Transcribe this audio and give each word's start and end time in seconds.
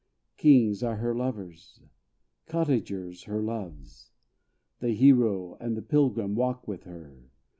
Kings 0.35 0.81
are 0.81 0.95
her 0.95 1.13
lovers 1.13 1.79
cottagers 2.47 3.25
her 3.25 3.39
loves: 3.39 4.09
The 4.79 4.93
hero 4.95 5.57
and 5.59 5.77
the 5.77 5.83
pilgrim 5.83 6.33
walk 6.33 6.67
with 6.67 6.85
her. 6.85 7.29